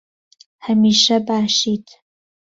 [0.65, 1.87] هەمیشە باشیت.